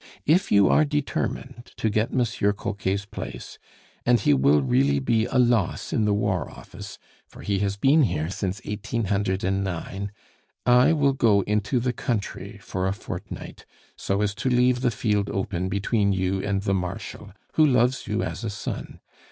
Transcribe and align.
If 0.25 0.51
you 0.51 0.67
are 0.67 0.83
determined 0.83 1.73
to 1.77 1.87
get 1.87 2.11
Monsieur 2.11 2.53
Coquet's 2.53 3.05
place, 3.05 3.59
and 4.03 4.19
he 4.19 4.33
will 4.33 4.63
really 4.63 4.97
be 4.97 5.25
a 5.27 5.37
loss 5.37 5.93
in 5.93 6.05
the 6.05 6.13
War 6.15 6.49
Office, 6.49 6.97
for 7.27 7.43
he 7.43 7.59
has 7.59 7.77
been 7.77 8.01
here 8.01 8.31
since 8.31 8.65
1809, 8.65 10.11
I 10.65 10.91
will 10.91 11.13
go 11.13 11.41
into 11.41 11.79
the 11.79 11.93
country 11.93 12.57
for 12.63 12.87
a 12.87 12.93
fortnight, 12.93 13.67
so 13.95 14.21
as 14.23 14.33
to 14.41 14.49
leave 14.49 14.81
the 14.81 14.89
field 14.89 15.29
open 15.29 15.69
between 15.69 16.13
you 16.13 16.41
and 16.43 16.63
the 16.63 16.73
Marshal, 16.73 17.31
who 17.53 17.63
loves 17.63 18.07
you 18.07 18.23
as 18.23 18.43
a 18.43 18.49
son. 18.49 19.01